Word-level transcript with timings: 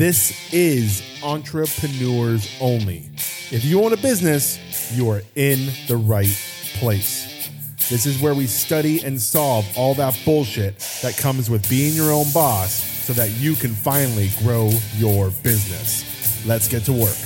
This 0.00 0.50
is 0.50 1.02
Entrepreneurs 1.22 2.56
Only. 2.58 3.10
If 3.50 3.66
you 3.66 3.84
own 3.84 3.92
a 3.92 3.98
business, 3.98 4.58
you 4.96 5.10
are 5.10 5.20
in 5.34 5.70
the 5.88 5.96
right 5.98 6.34
place. 6.78 7.50
This 7.90 8.06
is 8.06 8.18
where 8.18 8.34
we 8.34 8.46
study 8.46 9.04
and 9.04 9.20
solve 9.20 9.66
all 9.76 9.92
that 9.96 10.18
bullshit 10.24 10.78
that 11.02 11.18
comes 11.18 11.50
with 11.50 11.68
being 11.68 11.92
your 11.92 12.12
own 12.12 12.24
boss 12.32 12.72
so 12.72 13.12
that 13.12 13.30
you 13.32 13.54
can 13.54 13.72
finally 13.72 14.30
grow 14.38 14.70
your 14.96 15.32
business. 15.42 16.46
Let's 16.46 16.66
get 16.66 16.84
to 16.84 16.92
work. 16.94 17.18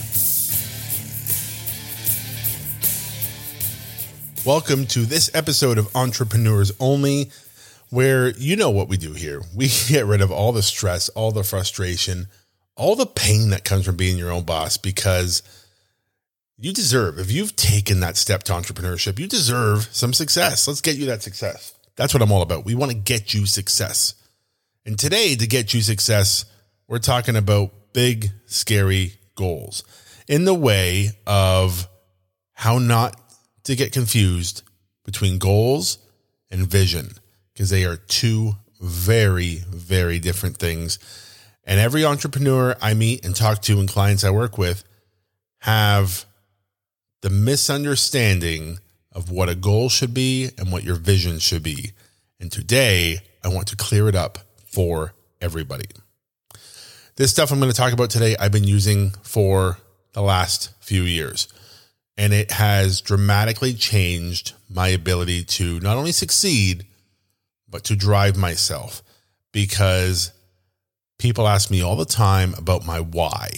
Welcome 4.44 4.86
to 4.88 5.06
this 5.06 5.30
episode 5.32 5.78
of 5.78 5.94
Entrepreneurs 5.94 6.72
Only, 6.80 7.30
where 7.90 8.30
you 8.30 8.56
know 8.56 8.70
what 8.70 8.88
we 8.88 8.96
do 8.96 9.12
here. 9.12 9.42
We 9.54 9.68
get 9.86 10.06
rid 10.06 10.20
of 10.20 10.32
all 10.32 10.50
the 10.50 10.60
stress, 10.60 11.08
all 11.10 11.30
the 11.30 11.44
frustration, 11.44 12.26
all 12.76 12.96
the 12.96 13.06
pain 13.06 13.50
that 13.50 13.64
comes 13.64 13.84
from 13.84 13.96
being 13.96 14.18
your 14.18 14.32
own 14.32 14.44
boss 14.44 14.76
because 14.76 15.42
you 16.56 16.72
deserve, 16.72 17.18
if 17.18 17.30
you've 17.30 17.56
taken 17.56 18.00
that 18.00 18.16
step 18.16 18.42
to 18.44 18.52
entrepreneurship, 18.52 19.18
you 19.18 19.26
deserve 19.26 19.88
some 19.92 20.12
success. 20.12 20.66
Let's 20.66 20.80
get 20.80 20.96
you 20.96 21.06
that 21.06 21.22
success. 21.22 21.74
That's 21.96 22.14
what 22.14 22.22
I'm 22.22 22.32
all 22.32 22.42
about. 22.42 22.64
We 22.64 22.74
want 22.74 22.92
to 22.92 22.96
get 22.96 23.34
you 23.34 23.46
success. 23.46 24.14
And 24.86 24.98
today, 24.98 25.34
to 25.36 25.46
get 25.46 25.72
you 25.72 25.80
success, 25.80 26.44
we're 26.88 26.98
talking 26.98 27.36
about 27.36 27.72
big, 27.92 28.30
scary 28.46 29.14
goals 29.34 29.84
in 30.28 30.44
the 30.44 30.54
way 30.54 31.10
of 31.26 31.88
how 32.52 32.78
not 32.78 33.20
to 33.64 33.76
get 33.76 33.92
confused 33.92 34.62
between 35.04 35.38
goals 35.38 35.98
and 36.50 36.66
vision 36.66 37.10
because 37.52 37.70
they 37.70 37.84
are 37.84 37.96
two 37.96 38.52
very, 38.80 39.62
very 39.68 40.18
different 40.18 40.56
things. 40.56 40.98
And 41.66 41.80
every 41.80 42.04
entrepreneur 42.04 42.76
I 42.80 42.94
meet 42.94 43.24
and 43.24 43.34
talk 43.34 43.62
to 43.62 43.80
and 43.80 43.88
clients 43.88 44.24
I 44.24 44.30
work 44.30 44.58
with 44.58 44.84
have 45.60 46.26
the 47.22 47.30
misunderstanding 47.30 48.78
of 49.10 49.30
what 49.30 49.48
a 49.48 49.54
goal 49.54 49.88
should 49.88 50.12
be 50.12 50.50
and 50.58 50.70
what 50.70 50.84
your 50.84 50.96
vision 50.96 51.38
should 51.38 51.62
be. 51.62 51.92
And 52.38 52.52
today, 52.52 53.20
I 53.42 53.48
want 53.48 53.68
to 53.68 53.76
clear 53.76 54.08
it 54.08 54.14
up 54.14 54.38
for 54.66 55.14
everybody. 55.40 55.86
This 57.16 57.30
stuff 57.30 57.50
I'm 57.50 57.60
going 57.60 57.70
to 57.70 57.76
talk 57.76 57.92
about 57.92 58.10
today, 58.10 58.36
I've 58.38 58.52
been 58.52 58.64
using 58.64 59.12
for 59.22 59.78
the 60.12 60.20
last 60.20 60.70
few 60.80 61.02
years, 61.02 61.48
and 62.18 62.32
it 62.32 62.50
has 62.50 63.00
dramatically 63.00 63.72
changed 63.72 64.52
my 64.68 64.88
ability 64.88 65.44
to 65.44 65.80
not 65.80 65.96
only 65.96 66.12
succeed, 66.12 66.84
but 67.68 67.84
to 67.84 67.96
drive 67.96 68.36
myself 68.36 69.02
because 69.52 70.32
people 71.24 71.48
ask 71.48 71.70
me 71.70 71.80
all 71.80 71.96
the 71.96 72.04
time 72.04 72.52
about 72.58 72.84
my 72.84 73.00
why. 73.00 73.48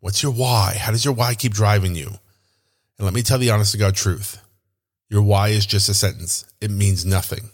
What's 0.00 0.22
your 0.22 0.32
why? 0.32 0.74
How 0.80 0.90
does 0.90 1.04
your 1.04 1.12
why 1.12 1.34
keep 1.34 1.52
driving 1.52 1.94
you? 1.94 2.06
And 2.06 3.04
let 3.04 3.12
me 3.12 3.20
tell 3.20 3.36
the 3.36 3.50
honest 3.50 3.72
to 3.72 3.78
God 3.78 3.94
truth. 3.94 4.40
Your 5.10 5.20
why 5.20 5.48
is 5.48 5.66
just 5.66 5.90
a 5.90 5.92
sentence. 5.92 6.46
It 6.62 6.70
means 6.70 7.04
nothing. 7.04 7.50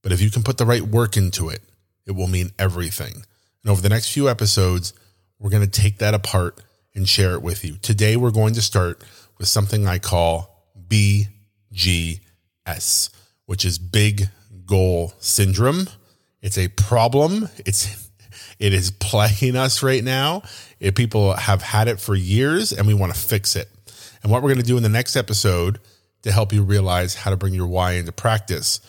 But 0.00 0.12
if 0.12 0.20
you 0.20 0.30
can 0.30 0.44
put 0.44 0.58
the 0.58 0.64
right 0.64 0.80
work 0.80 1.16
into 1.16 1.48
it, 1.48 1.60
it 2.06 2.12
will 2.12 2.28
mean 2.28 2.52
everything. 2.56 3.24
And 3.64 3.72
over 3.72 3.82
the 3.82 3.88
next 3.88 4.12
few 4.12 4.28
episodes, 4.28 4.92
we're 5.40 5.50
going 5.50 5.68
to 5.68 5.80
take 5.80 5.98
that 5.98 6.14
apart 6.14 6.60
and 6.94 7.08
share 7.08 7.32
it 7.32 7.42
with 7.42 7.64
you. 7.64 7.78
Today, 7.78 8.14
we're 8.14 8.30
going 8.30 8.54
to 8.54 8.62
start 8.62 9.02
with 9.38 9.48
something 9.48 9.88
I 9.88 9.98
call 9.98 10.70
BGS, 10.86 12.20
which 13.46 13.64
is 13.64 13.76
big 13.80 14.28
goal 14.66 15.14
syndrome. 15.18 15.88
It's 16.40 16.56
a 16.56 16.68
problem. 16.68 17.48
It's 17.66 18.07
it 18.58 18.72
is 18.72 18.90
plaguing 18.90 19.56
us 19.56 19.82
right 19.82 20.02
now. 20.02 20.42
If 20.80 20.94
people 20.94 21.34
have 21.34 21.62
had 21.62 21.88
it 21.88 22.00
for 22.00 22.14
years 22.14 22.72
and 22.72 22.86
we 22.86 22.94
want 22.94 23.14
to 23.14 23.18
fix 23.18 23.56
it. 23.56 23.68
And 24.22 24.32
what 24.32 24.42
we're 24.42 24.50
going 24.50 24.62
to 24.62 24.66
do 24.66 24.76
in 24.76 24.82
the 24.82 24.88
next 24.88 25.16
episode 25.16 25.78
to 26.22 26.32
help 26.32 26.52
you 26.52 26.62
realize 26.62 27.14
how 27.14 27.30
to 27.30 27.36
bring 27.36 27.54
your 27.54 27.66
why 27.66 27.92
into 27.92 28.12
practice 28.12 28.80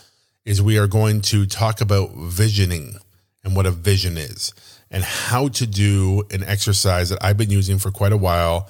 is 0.46 0.62
we 0.62 0.78
are 0.80 0.88
going 0.88 1.22
to 1.22 1.46
talk 1.46 1.82
about 1.82 2.12
visioning 2.16 2.96
and 3.44 3.56
what 3.56 3.66
a 3.66 3.72
vision 3.72 4.18
is 4.18 4.54
and 4.90 5.04
how 5.04 5.48
to 5.50 5.68
do 5.68 6.24
an 6.32 6.44
exercise 6.44 7.10
that 7.10 7.24
I've 7.24 7.38
been 7.38 7.52
using 7.52 7.78
for 7.78 7.92
quite 7.92 8.12
a 8.12 8.18
while 8.18 8.68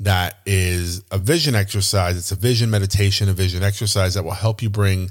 that 0.00 0.38
is 0.44 1.02
a 1.10 1.18
vision 1.18 1.54
exercise. 1.54 2.16
It's 2.16 2.32
a 2.32 2.36
vision 2.36 2.70
meditation, 2.70 3.28
a 3.28 3.32
vision 3.32 3.62
exercise 3.62 4.14
that 4.14 4.24
will 4.24 4.32
help 4.32 4.62
you 4.62 4.68
bring 4.68 5.10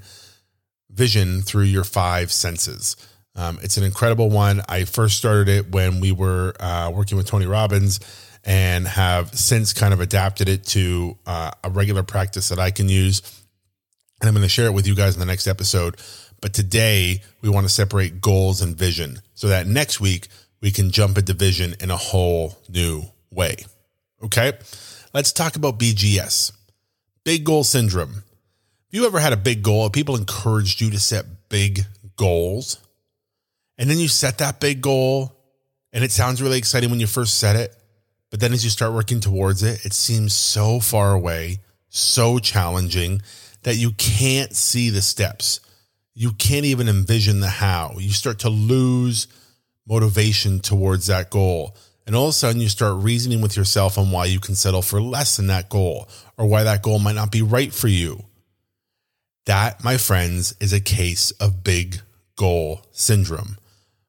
vision 0.89 1.41
through 1.41 1.63
your 1.63 1.83
five 1.83 2.31
senses. 2.31 2.95
Um, 3.35 3.59
it's 3.61 3.77
an 3.77 3.83
incredible 3.83 4.29
one. 4.29 4.61
I 4.69 4.85
first 4.85 5.17
started 5.17 5.49
it 5.49 5.71
when 5.71 5.99
we 5.99 6.11
were 6.11 6.53
uh, 6.59 6.91
working 6.94 7.17
with 7.17 7.27
Tony 7.27 7.45
Robbins 7.45 7.99
and 8.44 8.88
have 8.88 9.33
since 9.33 9.73
kind 9.73 9.94
of 9.94 10.01
adapted 10.01 10.49
it 10.49 10.66
to 10.67 11.17
uh, 11.25 11.51
a 11.63 11.69
regular 11.69 12.03
practice 12.03 12.49
that 12.49 12.59
I 12.59 12.71
can 12.71 12.89
use. 12.89 13.21
And 14.21 14.27
I'm 14.27 14.35
going 14.35 14.44
to 14.44 14.49
share 14.49 14.67
it 14.67 14.73
with 14.73 14.88
you 14.88 14.95
guys 14.95 15.16
in 15.16 15.19
the 15.19 15.25
next 15.25 15.47
episode. 15.47 15.97
But 16.41 16.53
today 16.53 17.21
we 17.41 17.49
want 17.49 17.66
to 17.66 17.73
separate 17.73 18.21
goals 18.21 18.61
and 18.61 18.75
vision 18.75 19.19
so 19.33 19.47
that 19.47 19.65
next 19.65 20.00
week 20.00 20.27
we 20.61 20.71
can 20.71 20.91
jump 20.91 21.17
into 21.17 21.33
vision 21.33 21.75
in 21.79 21.89
a 21.89 21.97
whole 21.97 22.57
new 22.69 23.03
way. 23.31 23.55
Okay. 24.23 24.53
Let's 25.13 25.31
talk 25.31 25.55
about 25.55 25.79
BGS, 25.79 26.51
big 27.23 27.44
goal 27.44 27.63
syndrome. 27.63 28.13
Have 28.13 28.23
you 28.91 29.05
ever 29.05 29.19
had 29.19 29.33
a 29.33 29.38
big 29.38 29.63
goal? 29.63 29.89
People 29.89 30.15
encouraged 30.15 30.81
you 30.81 30.89
to 30.91 31.00
set 31.00 31.50
big 31.50 31.85
goals 32.15 32.82
and 33.78 33.89
then 33.89 33.97
you 33.97 34.07
set 34.07 34.38
that 34.39 34.59
big 34.59 34.81
goal 34.81 35.35
and 35.91 36.03
it 36.03 36.11
sounds 36.11 36.41
really 36.41 36.57
exciting 36.57 36.89
when 36.89 37.00
you 37.00 37.07
first 37.07 37.39
set 37.39 37.56
it. 37.56 37.75
But 38.31 38.39
then 38.39 38.51
as 38.51 38.63
you 38.63 38.72
start 38.72 38.94
working 38.94 39.19
towards 39.19 39.61
it, 39.61 39.85
it 39.85 39.94
seems 39.94 40.34
so 40.34 40.79
far 40.79 41.13
away, 41.13 41.59
so 41.89 42.39
challenging 42.39 43.22
that 43.62 43.75
you 43.75 43.91
can't 43.91 44.56
see 44.56 44.89
the 44.89 45.03
steps. 45.03 45.59
You 46.16 46.31
can't 46.31 46.66
even 46.66 46.89
envision 46.89 47.39
the 47.39 47.50
how. 47.50 47.95
You 48.00 48.12
start 48.12 48.39
to 48.39 48.50
lose 48.50 49.28
motivation 49.88 50.59
towards 50.59 51.07
that 51.07 51.29
goal. 51.29 51.78
And 52.06 52.16
all 52.16 52.25
of 52.25 52.29
a 52.29 52.33
sudden, 52.33 52.59
you 52.59 52.69
start 52.69 53.03
reasoning 53.03 53.41
with 53.41 53.56
yourself 53.56 53.97
on 53.97 54.12
why 54.12 54.25
you 54.25 54.39
can 54.39 54.56
settle 54.56 54.81
for 54.81 55.00
less 55.00 55.38
than 55.38 55.47
that 55.47 55.69
goal 55.69 56.09
or 56.38 56.47
why 56.47 56.63
that 56.63 56.81
goal 56.81 57.00
might 57.00 57.16
not 57.16 57.31
be 57.31 57.41
right 57.41 57.73
for 57.73 57.88
you. 57.88 58.25
That, 59.45 59.83
my 59.83 59.97
friends, 59.97 60.56
is 60.59 60.73
a 60.73 60.79
case 60.79 61.31
of 61.31 61.63
big 61.63 62.01
goal 62.35 62.85
syndrome. 62.91 63.57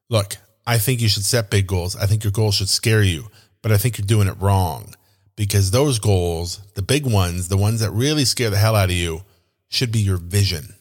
Look, 0.09 0.37
I 0.67 0.77
think 0.77 1.01
you 1.01 1.09
should 1.09 1.25
set 1.25 1.49
big 1.49 1.67
goals. 1.67 1.95
I 1.95 2.05
think 2.05 2.23
your 2.23 2.31
goals 2.31 2.55
should 2.55 2.69
scare 2.69 3.03
you, 3.03 3.29
but 3.61 3.71
I 3.71 3.77
think 3.77 3.97
you're 3.97 4.05
doing 4.05 4.27
it 4.27 4.39
wrong 4.39 4.93
because 5.35 5.71
those 5.71 5.99
goals, 5.99 6.59
the 6.75 6.81
big 6.81 7.05
ones, 7.05 7.47
the 7.47 7.57
ones 7.57 7.79
that 7.81 7.91
really 7.91 8.25
scare 8.25 8.49
the 8.49 8.57
hell 8.57 8.75
out 8.75 8.89
of 8.89 8.95
you, 8.95 9.23
should 9.67 9.91
be 9.91 9.99
your 9.99 10.17
vision. 10.17 10.75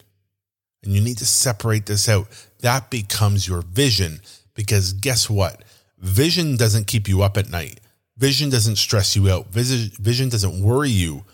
And 0.83 0.93
you 0.93 1.01
need 1.01 1.19
to 1.19 1.27
separate 1.27 1.87
this 1.87 2.09
out. 2.09 2.29
That 2.61 2.91
becomes 2.91 3.49
your 3.49 3.63
vision 3.63 4.21
because 4.55 4.93
guess 4.93 5.29
what? 5.31 5.65
Vision 5.99 6.57
doesn't 6.57 6.87
keep 6.87 7.09
you 7.09 7.23
up 7.23 7.37
at 7.39 7.49
night. 7.49 7.81
Vision 8.19 8.51
doesn't 8.51 8.77
stress 8.77 9.17
you 9.17 9.31
out. 9.31 9.49
Vision 9.49 10.29
doesn't 10.29 10.63
worry 10.63 10.91
you 10.91 11.25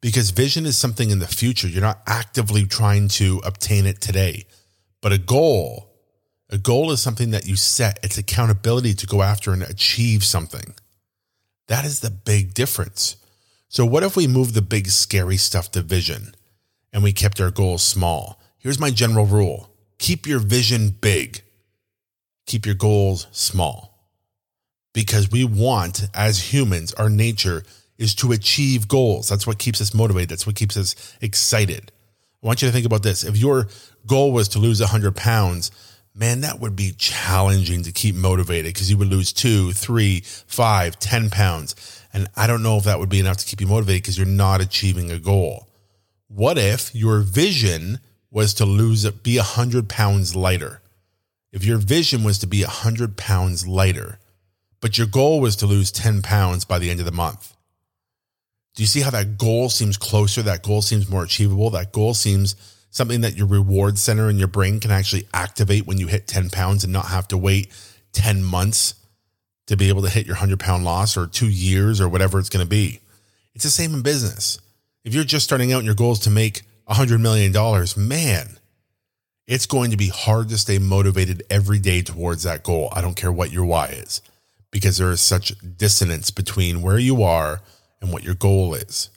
because 0.00 0.30
vision 0.30 0.66
is 0.66 0.76
something 0.76 1.10
in 1.10 1.18
the 1.18 1.26
future. 1.26 1.66
You're 1.66 1.80
not 1.80 2.02
actively 2.06 2.66
trying 2.66 3.08
to 3.08 3.40
obtain 3.44 3.86
it 3.86 4.00
today. 4.00 4.44
But 5.00 5.12
a 5.12 5.18
goal 5.18 5.87
a 6.50 6.58
goal 6.58 6.90
is 6.92 7.00
something 7.02 7.30
that 7.30 7.46
you 7.46 7.56
set, 7.56 7.98
it's 8.02 8.18
accountability 8.18 8.94
to 8.94 9.06
go 9.06 9.22
after 9.22 9.52
and 9.52 9.62
achieve 9.62 10.24
something. 10.24 10.74
That 11.66 11.84
is 11.84 12.00
the 12.00 12.10
big 12.10 12.54
difference. 12.54 13.16
So, 13.68 13.84
what 13.84 14.02
if 14.02 14.16
we 14.16 14.26
move 14.26 14.54
the 14.54 14.62
big, 14.62 14.88
scary 14.88 15.36
stuff 15.36 15.70
to 15.72 15.82
vision 15.82 16.34
and 16.92 17.02
we 17.02 17.12
kept 17.12 17.40
our 17.40 17.50
goals 17.50 17.82
small? 17.82 18.40
Here's 18.56 18.80
my 18.80 18.90
general 18.90 19.26
rule 19.26 19.68
keep 19.98 20.26
your 20.26 20.38
vision 20.38 20.90
big, 21.00 21.42
keep 22.46 22.64
your 22.64 22.74
goals 22.74 23.26
small. 23.30 23.94
Because 24.94 25.30
we 25.30 25.44
want, 25.44 26.08
as 26.14 26.52
humans, 26.52 26.92
our 26.94 27.10
nature 27.10 27.62
is 27.98 28.14
to 28.16 28.32
achieve 28.32 28.88
goals. 28.88 29.28
That's 29.28 29.46
what 29.46 29.58
keeps 29.58 29.80
us 29.80 29.92
motivated. 29.92 30.30
That's 30.30 30.46
what 30.46 30.56
keeps 30.56 30.76
us 30.76 31.16
excited. 31.20 31.92
I 32.42 32.46
want 32.46 32.62
you 32.62 32.68
to 32.68 32.72
think 32.72 32.86
about 32.86 33.02
this. 33.02 33.22
If 33.22 33.36
your 33.36 33.68
goal 34.06 34.32
was 34.32 34.48
to 34.48 34.58
lose 34.58 34.80
100 34.80 35.14
pounds, 35.14 35.70
man, 36.18 36.40
that 36.40 36.60
would 36.60 36.74
be 36.74 36.92
challenging 36.98 37.84
to 37.84 37.92
keep 37.92 38.14
motivated 38.14 38.74
because 38.74 38.90
you 38.90 38.98
would 38.98 39.08
lose 39.08 39.32
two, 39.32 39.72
three, 39.72 40.20
five, 40.20 40.98
ten 40.98 41.30
pounds. 41.30 41.74
And 42.12 42.28
I 42.36 42.46
don't 42.46 42.62
know 42.62 42.76
if 42.76 42.84
that 42.84 42.98
would 42.98 43.08
be 43.08 43.20
enough 43.20 43.36
to 43.38 43.46
keep 43.46 43.60
you 43.60 43.66
motivated 43.66 44.02
because 44.02 44.18
you're 44.18 44.26
not 44.26 44.60
achieving 44.60 45.10
a 45.10 45.18
goal. 45.18 45.68
What 46.26 46.58
if 46.58 46.94
your 46.94 47.20
vision 47.20 48.00
was 48.30 48.52
to 48.54 48.64
lose, 48.64 49.08
be 49.10 49.36
100 49.36 49.88
pounds 49.88 50.34
lighter? 50.34 50.82
If 51.52 51.64
your 51.64 51.78
vision 51.78 52.24
was 52.24 52.38
to 52.40 52.46
be 52.46 52.62
100 52.62 53.16
pounds 53.16 53.66
lighter, 53.66 54.18
but 54.80 54.98
your 54.98 55.06
goal 55.06 55.40
was 55.40 55.56
to 55.56 55.66
lose 55.66 55.90
10 55.90 56.22
pounds 56.22 56.64
by 56.64 56.78
the 56.78 56.90
end 56.90 57.00
of 57.00 57.06
the 57.06 57.12
month. 57.12 57.54
Do 58.74 58.82
you 58.82 58.86
see 58.86 59.00
how 59.00 59.10
that 59.10 59.38
goal 59.38 59.70
seems 59.70 59.96
closer? 59.96 60.42
That 60.42 60.62
goal 60.62 60.82
seems 60.82 61.08
more 61.08 61.24
achievable. 61.24 61.70
That 61.70 61.92
goal 61.92 62.14
seems 62.14 62.54
something 62.90 63.20
that 63.20 63.36
your 63.36 63.46
reward 63.46 63.98
center 63.98 64.28
in 64.30 64.38
your 64.38 64.48
brain 64.48 64.80
can 64.80 64.90
actually 64.90 65.26
activate 65.32 65.86
when 65.86 65.98
you 65.98 66.06
hit 66.06 66.26
10 66.26 66.50
pounds 66.50 66.84
and 66.84 66.92
not 66.92 67.06
have 67.06 67.28
to 67.28 67.36
wait 67.36 67.70
10 68.12 68.42
months 68.42 68.94
to 69.66 69.76
be 69.76 69.88
able 69.88 70.02
to 70.02 70.10
hit 70.10 70.26
your 70.26 70.34
100 70.34 70.58
pound 70.58 70.84
loss 70.84 71.16
or 71.16 71.26
two 71.26 71.48
years 71.48 72.00
or 72.00 72.08
whatever 72.08 72.38
it's 72.38 72.48
going 72.48 72.64
to 72.64 72.68
be. 72.68 73.00
It's 73.54 73.64
the 73.64 73.70
same 73.70 73.94
in 73.94 74.02
business. 74.02 74.60
If 75.04 75.14
you're 75.14 75.24
just 75.24 75.44
starting 75.44 75.72
out 75.72 75.78
and 75.78 75.86
your 75.86 75.94
goal 75.94 76.12
is 76.12 76.20
to 76.20 76.30
make 76.30 76.62
$100 76.88 77.20
million, 77.20 77.52
man, 77.96 78.58
it's 79.46 79.66
going 79.66 79.90
to 79.90 79.96
be 79.96 80.08
hard 80.08 80.48
to 80.50 80.58
stay 80.58 80.78
motivated 80.78 81.42
every 81.50 81.78
day 81.78 82.02
towards 82.02 82.42
that 82.42 82.62
goal. 82.62 82.88
I 82.92 83.00
don't 83.00 83.16
care 83.16 83.32
what 83.32 83.52
your 83.52 83.64
why 83.64 83.86
is, 83.86 84.20
because 84.70 84.98
there 84.98 85.10
is 85.10 85.20
such 85.20 85.54
dissonance 85.76 86.30
between 86.30 86.82
where 86.82 86.98
you 86.98 87.22
are 87.22 87.60
and 88.00 88.12
what 88.12 88.24
your 88.24 88.34
goal 88.34 88.74
is. 88.74 89.10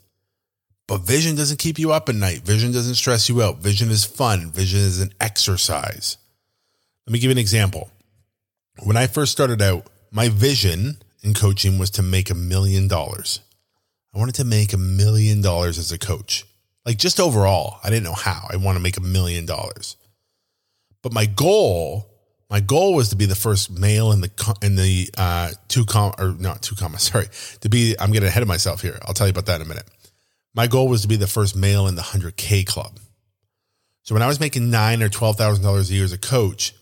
But 0.92 1.04
vision 1.04 1.38
doesn't 1.38 1.60
keep 1.60 1.80
you 1.80 1.94
up 1.94 2.10
at 2.10 2.16
night. 2.16 2.40
Vision 2.40 2.74
doesn't 2.74 2.96
stress 2.96 3.30
you 3.30 3.42
out. 3.42 3.60
Vision 3.60 3.90
is 3.90 4.04
fun. 4.04 4.52
Vision 4.52 4.82
is 4.82 5.00
an 5.00 5.14
exercise. 5.22 6.18
Let 7.08 7.14
me 7.14 7.20
give 7.20 7.30
you 7.30 7.32
an 7.32 7.38
example. 7.38 7.90
When 8.84 8.98
I 8.98 9.08
first 9.08 9.32
started 9.32 9.62
out, 9.62 9.88
my 10.12 10.28
vision 10.28 10.98
in 11.24 11.34
coaching 11.34 11.78
was 11.78 11.92
to 11.92 12.02
make 12.02 12.30
a 12.30 12.36
million 12.36 12.90
dollars. 12.90 13.40
I 14.14 14.20
wanted 14.20 14.36
to 14.36 14.44
make 14.44 14.74
a 14.74 14.78
million 14.78 15.40
dollars 15.40 15.78
as 15.78 15.94
a 15.94 15.98
coach. 15.98 16.44
Like 16.86 16.98
just 16.98 17.22
overall, 17.22 17.78
I 17.86 17.90
didn't 17.90 18.04
know 18.04 18.12
how. 18.12 18.46
I 18.52 18.58
want 18.58 18.76
to 18.76 18.84
make 18.84 18.98
a 18.98 19.02
million 19.02 19.46
dollars. 19.46 19.96
But 21.02 21.14
my 21.14 21.26
goal, 21.26 22.10
my 22.50 22.60
goal 22.60 22.96
was 22.96 23.08
to 23.12 23.16
be 23.16 23.28
the 23.28 23.34
first 23.34 23.72
male 23.72 24.12
in 24.12 24.20
the 24.20 24.58
in 24.62 24.76
the 24.76 25.10
uh, 25.18 25.52
two 25.70 25.86
com 25.86 26.12
or 26.20 26.36
not 26.38 26.62
two 26.62 26.76
comma, 26.76 27.00
sorry, 27.00 27.28
to 27.62 27.70
be. 27.70 27.96
I'm 27.98 28.12
getting 28.12 28.28
ahead 28.28 28.44
of 28.44 28.50
myself 28.50 28.82
here. 28.82 29.00
I'll 29.06 29.14
tell 29.14 29.28
you 29.28 29.32
about 29.32 29.46
that 29.46 29.62
in 29.62 29.68
a 29.68 29.70
minute. 29.70 29.88
My 30.54 30.68
goal 30.68 30.88
was 30.88 31.02
to 31.04 31.08
be 31.08 31.16
the 31.16 31.28
first 31.28 31.56
male 31.56 31.88
in 31.88 31.96
the 31.96 32.02
hundred 32.02 32.36
K 32.36 32.64
club. 32.64 33.00
So 34.04 34.16
when 34.16 34.22
I 34.22 34.28
was 34.28 34.40
making 34.40 34.70
nine 34.70 35.02
or 35.02 35.10
twelve 35.10 35.38
thousand 35.38 35.64
dollars 35.64 35.90
a 35.90 35.94
year 35.94 36.04
as 36.04 36.12
a 36.12 36.18
coach, 36.18 36.74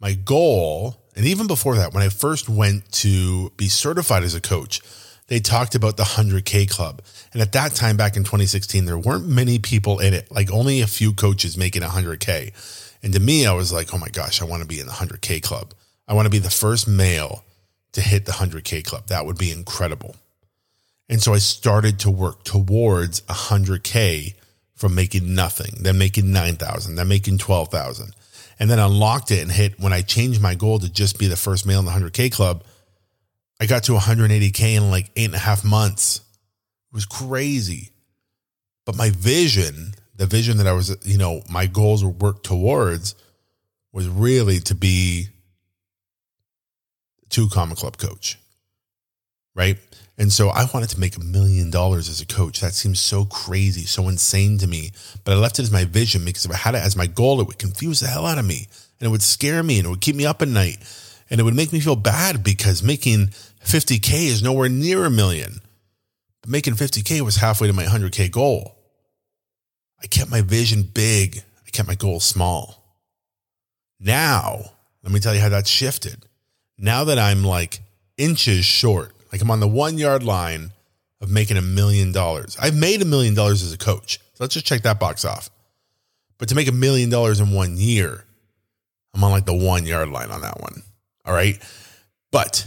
my 0.00 0.14
goal, 0.14 1.04
and 1.14 1.26
even 1.26 1.46
before 1.46 1.76
that, 1.76 1.92
when 1.92 2.02
I 2.02 2.08
first 2.08 2.48
went 2.48 2.90
to 2.92 3.50
be 3.56 3.68
certified 3.68 4.22
as 4.22 4.34
a 4.34 4.40
coach, 4.40 4.80
they 5.26 5.38
talked 5.38 5.74
about 5.74 5.96
the 5.96 6.02
100K 6.02 6.68
club. 6.68 7.02
And 7.32 7.40
at 7.40 7.52
that 7.52 7.74
time, 7.74 7.96
back 7.96 8.16
in 8.16 8.24
2016, 8.24 8.84
there 8.84 8.98
weren't 8.98 9.28
many 9.28 9.58
people 9.58 10.00
in 10.00 10.14
it, 10.14 10.30
like 10.32 10.50
only 10.50 10.80
a 10.80 10.86
few 10.86 11.12
coaches 11.12 11.56
making 11.56 11.82
100K. 11.82 12.52
And 13.02 13.12
to 13.12 13.20
me, 13.20 13.46
I 13.46 13.52
was 13.52 13.72
like, 13.72 13.94
oh 13.94 13.98
my 13.98 14.08
gosh, 14.08 14.42
I 14.42 14.44
want 14.44 14.62
to 14.62 14.68
be 14.68 14.80
in 14.80 14.86
the 14.86 14.92
100K 14.92 15.42
club. 15.42 15.74
I 16.08 16.14
want 16.14 16.26
to 16.26 16.30
be 16.30 16.38
the 16.38 16.50
first 16.50 16.88
male 16.88 17.44
to 17.92 18.00
hit 18.00 18.26
the 18.26 18.32
100K 18.32 18.84
club. 18.84 19.06
That 19.06 19.24
would 19.26 19.38
be 19.38 19.52
incredible. 19.52 20.16
And 21.10 21.22
so 21.22 21.34
I 21.34 21.38
started 21.38 21.98
to 22.00 22.10
work 22.10 22.44
towards 22.44 23.20
100K 23.22 24.34
from 24.74 24.94
making 24.94 25.34
nothing, 25.34 25.74
then 25.82 25.98
making 25.98 26.32
9,000, 26.32 26.94
then 26.94 27.08
making 27.08 27.36
12,000, 27.36 28.14
and 28.58 28.70
then 28.70 28.78
unlocked 28.78 29.30
it 29.30 29.42
and 29.42 29.52
hit 29.52 29.78
when 29.78 29.92
I 29.92 30.00
changed 30.00 30.40
my 30.40 30.54
goal 30.54 30.78
to 30.78 30.90
just 30.90 31.18
be 31.18 31.26
the 31.26 31.36
first 31.36 31.66
male 31.66 31.80
in 31.80 31.84
the 31.84 31.90
100K 31.90 32.32
club. 32.32 32.64
I 33.60 33.66
got 33.66 33.84
to 33.84 33.92
180K 33.92 34.76
in 34.76 34.90
like 34.90 35.10
eight 35.16 35.26
and 35.26 35.34
a 35.34 35.38
half 35.38 35.64
months. 35.64 36.16
It 36.16 36.94
was 36.94 37.04
crazy. 37.04 37.90
But 38.86 38.96
my 38.96 39.10
vision 39.10 39.92
the 40.20 40.26
vision 40.26 40.58
that 40.58 40.66
I 40.66 40.72
was, 40.72 40.94
you 41.02 41.16
know, 41.16 41.40
my 41.48 41.64
goals 41.64 42.04
were 42.04 42.10
worked 42.10 42.44
towards 42.44 43.14
was 43.90 44.06
really 44.06 44.58
to 44.60 44.74
be 44.74 45.28
two 47.30 47.48
comma 47.48 47.74
club 47.74 47.96
coach. 47.96 48.38
Right. 49.54 49.78
And 50.20 50.30
so 50.30 50.50
I 50.50 50.66
wanted 50.74 50.90
to 50.90 51.00
make 51.00 51.16
a 51.16 51.24
million 51.24 51.70
dollars 51.70 52.10
as 52.10 52.20
a 52.20 52.26
coach. 52.26 52.60
That 52.60 52.74
seems 52.74 53.00
so 53.00 53.24
crazy, 53.24 53.86
so 53.86 54.06
insane 54.06 54.58
to 54.58 54.66
me. 54.66 54.92
But 55.24 55.32
I 55.32 55.36
left 55.36 55.58
it 55.58 55.62
as 55.62 55.70
my 55.70 55.86
vision 55.86 56.26
because 56.26 56.44
if 56.44 56.50
I 56.50 56.58
had 56.58 56.74
it 56.74 56.82
as 56.82 56.94
my 56.94 57.06
goal, 57.06 57.40
it 57.40 57.46
would 57.46 57.58
confuse 57.58 58.00
the 58.00 58.06
hell 58.06 58.26
out 58.26 58.36
of 58.36 58.44
me 58.44 58.68
and 59.00 59.06
it 59.06 59.08
would 59.08 59.22
scare 59.22 59.62
me 59.62 59.78
and 59.78 59.86
it 59.86 59.88
would 59.88 60.02
keep 60.02 60.14
me 60.14 60.26
up 60.26 60.42
at 60.42 60.48
night 60.48 60.76
and 61.30 61.40
it 61.40 61.42
would 61.42 61.54
make 61.54 61.72
me 61.72 61.80
feel 61.80 61.96
bad 61.96 62.44
because 62.44 62.82
making 62.82 63.28
50K 63.64 64.26
is 64.26 64.42
nowhere 64.42 64.68
near 64.68 65.06
a 65.06 65.10
million. 65.10 65.62
But 66.42 66.50
making 66.50 66.74
50K 66.74 67.22
was 67.22 67.36
halfway 67.36 67.68
to 67.68 67.72
my 67.72 67.84
100K 67.84 68.30
goal. 68.30 68.76
I 70.02 70.06
kept 70.06 70.30
my 70.30 70.42
vision 70.42 70.82
big. 70.82 71.42
I 71.66 71.70
kept 71.70 71.88
my 71.88 71.94
goal 71.94 72.20
small. 72.20 72.98
Now, 73.98 74.64
let 75.02 75.12
me 75.12 75.20
tell 75.20 75.34
you 75.34 75.40
how 75.40 75.48
that 75.48 75.66
shifted. 75.66 76.26
Now 76.76 77.04
that 77.04 77.18
I'm 77.18 77.42
like 77.42 77.80
inches 78.18 78.66
short, 78.66 79.14
like 79.32 79.40
I'm 79.40 79.50
on 79.50 79.60
the 79.60 79.68
one 79.68 79.98
yard 79.98 80.22
line 80.22 80.72
of 81.20 81.30
making 81.30 81.56
a 81.56 81.62
million 81.62 82.12
dollars. 82.12 82.56
I've 82.60 82.74
made 82.74 83.02
a 83.02 83.04
million 83.04 83.34
dollars 83.34 83.62
as 83.62 83.72
a 83.72 83.78
coach. 83.78 84.18
So 84.34 84.44
let's 84.44 84.54
just 84.54 84.66
check 84.66 84.82
that 84.82 84.98
box 84.98 85.24
off. 85.24 85.50
But 86.38 86.48
to 86.48 86.54
make 86.54 86.68
a 86.68 86.72
million 86.72 87.10
dollars 87.10 87.40
in 87.40 87.50
one 87.52 87.76
year, 87.76 88.24
I'm 89.14 89.22
on 89.22 89.30
like 89.30 89.44
the 89.44 89.54
one 89.54 89.86
yard 89.86 90.08
line 90.08 90.30
on 90.30 90.40
that 90.40 90.60
one. 90.60 90.82
All 91.24 91.34
right. 91.34 91.60
But 92.32 92.66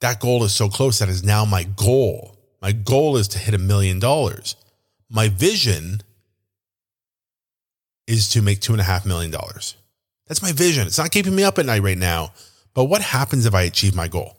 that 0.00 0.20
goal 0.20 0.42
is 0.44 0.52
so 0.52 0.68
close 0.68 0.98
that 0.98 1.08
is 1.08 1.22
now 1.22 1.44
my 1.44 1.62
goal. 1.62 2.36
My 2.60 2.72
goal 2.72 3.16
is 3.16 3.28
to 3.28 3.38
hit 3.38 3.54
a 3.54 3.58
million 3.58 3.98
dollars. 4.00 4.56
My 5.08 5.28
vision 5.28 6.00
is 8.06 8.28
to 8.30 8.42
make 8.42 8.60
two 8.60 8.72
and 8.72 8.80
a 8.80 8.84
half 8.84 9.06
million 9.06 9.30
dollars. 9.30 9.76
That's 10.26 10.42
my 10.42 10.52
vision. 10.52 10.86
It's 10.86 10.98
not 10.98 11.12
keeping 11.12 11.34
me 11.34 11.44
up 11.44 11.58
at 11.58 11.66
night 11.66 11.82
right 11.82 11.98
now. 11.98 12.32
But 12.74 12.84
what 12.84 13.00
happens 13.00 13.46
if 13.46 13.54
I 13.54 13.62
achieve 13.62 13.94
my 13.94 14.08
goal? 14.08 14.35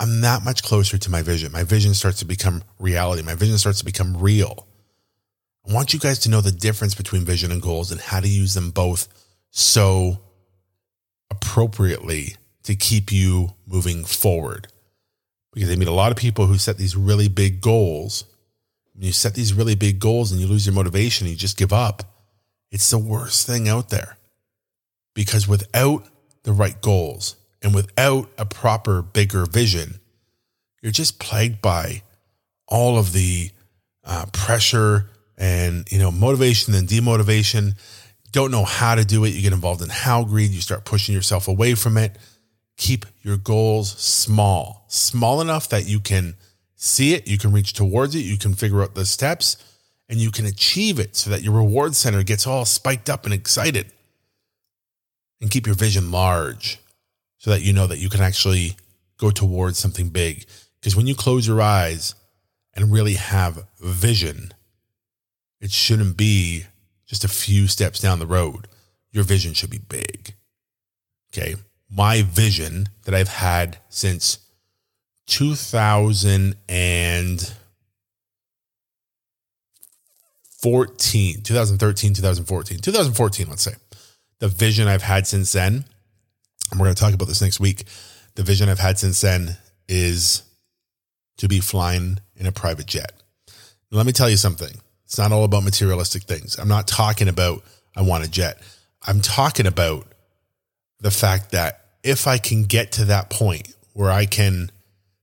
I'm 0.00 0.20
that 0.22 0.44
much 0.44 0.62
closer 0.62 0.98
to 0.98 1.10
my 1.10 1.22
vision. 1.22 1.52
My 1.52 1.62
vision 1.62 1.94
starts 1.94 2.18
to 2.18 2.24
become 2.24 2.62
reality. 2.78 3.22
My 3.22 3.34
vision 3.34 3.58
starts 3.58 3.78
to 3.78 3.84
become 3.84 4.16
real. 4.16 4.66
I 5.68 5.72
want 5.72 5.92
you 5.92 5.98
guys 5.98 6.18
to 6.20 6.30
know 6.30 6.40
the 6.40 6.50
difference 6.50 6.94
between 6.94 7.24
vision 7.24 7.50
and 7.50 7.62
goals 7.62 7.90
and 7.90 8.00
how 8.00 8.20
to 8.20 8.28
use 8.28 8.54
them 8.54 8.70
both 8.70 9.08
so 9.50 10.18
appropriately 11.30 12.36
to 12.64 12.74
keep 12.74 13.12
you 13.12 13.54
moving 13.66 14.04
forward. 14.04 14.68
Because 15.52 15.70
I 15.70 15.76
meet 15.76 15.88
a 15.88 15.92
lot 15.92 16.10
of 16.10 16.18
people 16.18 16.46
who 16.46 16.58
set 16.58 16.76
these 16.76 16.96
really 16.96 17.28
big 17.28 17.60
goals. 17.60 18.24
When 18.92 19.04
you 19.04 19.12
set 19.12 19.34
these 19.34 19.54
really 19.54 19.74
big 19.74 20.00
goals 20.00 20.32
and 20.32 20.40
you 20.40 20.46
lose 20.46 20.66
your 20.66 20.74
motivation, 20.74 21.28
you 21.28 21.36
just 21.36 21.56
give 21.56 21.72
up 21.72 22.14
it's 22.74 22.90
the 22.90 22.98
worst 22.98 23.46
thing 23.46 23.68
out 23.68 23.90
there 23.90 24.16
because 25.14 25.46
without 25.46 26.08
the 26.42 26.52
right 26.52 26.80
goals 26.80 27.36
and 27.64 27.74
without 27.74 28.28
a 28.36 28.44
proper, 28.44 29.00
bigger 29.00 29.46
vision, 29.46 29.98
you're 30.82 30.92
just 30.92 31.18
plagued 31.18 31.62
by 31.62 32.02
all 32.68 32.98
of 32.98 33.12
the 33.12 33.50
uh, 34.04 34.26
pressure 34.32 35.10
and 35.38 35.90
you 35.90 35.98
know 35.98 36.12
motivation 36.12 36.74
and 36.74 36.86
demotivation. 36.86 37.76
Don't 38.32 38.50
know 38.50 38.64
how 38.64 38.94
to 38.94 39.04
do 39.04 39.24
it. 39.24 39.30
You 39.30 39.40
get 39.40 39.54
involved 39.54 39.80
in 39.80 39.88
how 39.88 40.24
greed. 40.24 40.50
You 40.50 40.60
start 40.60 40.84
pushing 40.84 41.14
yourself 41.14 41.48
away 41.48 41.74
from 41.74 41.96
it. 41.96 42.18
Keep 42.76 43.06
your 43.22 43.38
goals 43.38 43.92
small, 43.92 44.84
small 44.88 45.40
enough 45.40 45.68
that 45.70 45.88
you 45.88 46.00
can 46.00 46.34
see 46.74 47.14
it, 47.14 47.26
you 47.26 47.38
can 47.38 47.50
reach 47.50 47.72
towards 47.72 48.14
it, 48.14 48.18
you 48.20 48.36
can 48.36 48.52
figure 48.52 48.82
out 48.82 48.94
the 48.94 49.06
steps, 49.06 49.56
and 50.08 50.18
you 50.18 50.30
can 50.30 50.44
achieve 50.44 50.98
it 50.98 51.16
so 51.16 51.30
that 51.30 51.42
your 51.42 51.54
reward 51.54 51.94
center 51.94 52.22
gets 52.22 52.46
all 52.46 52.64
spiked 52.64 53.08
up 53.08 53.24
and 53.24 53.32
excited. 53.32 53.86
And 55.40 55.50
keep 55.50 55.66
your 55.66 55.76
vision 55.76 56.10
large 56.10 56.78
so 57.44 57.50
that 57.50 57.60
you 57.60 57.74
know 57.74 57.86
that 57.86 57.98
you 57.98 58.08
can 58.08 58.22
actually 58.22 58.74
go 59.18 59.30
towards 59.30 59.78
something 59.78 60.08
big. 60.08 60.46
Because 60.80 60.96
when 60.96 61.06
you 61.06 61.14
close 61.14 61.46
your 61.46 61.60
eyes 61.60 62.14
and 62.72 62.90
really 62.90 63.16
have 63.16 63.66
vision, 63.78 64.54
it 65.60 65.70
shouldn't 65.70 66.16
be 66.16 66.64
just 67.04 67.22
a 67.22 67.28
few 67.28 67.68
steps 67.68 68.00
down 68.00 68.18
the 68.18 68.26
road. 68.26 68.66
Your 69.12 69.24
vision 69.24 69.52
should 69.52 69.68
be 69.68 69.76
big. 69.76 70.32
Okay. 71.30 71.56
My 71.90 72.22
vision 72.22 72.88
that 73.02 73.14
I've 73.14 73.28
had 73.28 73.76
since 73.90 74.38
2000 75.26 76.56
2014, 80.62 81.42
2013, 81.42 82.14
2014, 82.14 82.78
2014, 82.78 83.46
let's 83.50 83.62
say. 83.62 83.74
The 84.38 84.48
vision 84.48 84.88
I've 84.88 85.02
had 85.02 85.26
since 85.26 85.52
then, 85.52 85.84
and 86.74 86.80
we're 86.80 86.86
going 86.86 86.96
to 86.96 87.00
talk 87.00 87.14
about 87.14 87.28
this 87.28 87.40
next 87.40 87.60
week. 87.60 87.84
The 88.34 88.42
vision 88.42 88.68
I've 88.68 88.80
had 88.80 88.98
since 88.98 89.20
then 89.20 89.56
is 89.88 90.42
to 91.36 91.46
be 91.46 91.60
flying 91.60 92.18
in 92.36 92.46
a 92.46 92.52
private 92.52 92.86
jet. 92.86 93.12
Now, 93.90 93.98
let 93.98 94.06
me 94.06 94.12
tell 94.12 94.28
you 94.28 94.36
something. 94.36 94.80
It's 95.04 95.16
not 95.16 95.30
all 95.30 95.44
about 95.44 95.62
materialistic 95.62 96.24
things. 96.24 96.58
I'm 96.58 96.66
not 96.66 96.88
talking 96.88 97.28
about 97.28 97.62
I 97.94 98.02
want 98.02 98.24
a 98.24 98.30
jet. 98.30 98.60
I'm 99.06 99.20
talking 99.20 99.66
about 99.66 100.08
the 100.98 101.12
fact 101.12 101.52
that 101.52 101.84
if 102.02 102.26
I 102.26 102.38
can 102.38 102.64
get 102.64 102.92
to 102.92 103.04
that 103.06 103.30
point 103.30 103.72
where 103.92 104.10
I 104.10 104.26
can, 104.26 104.72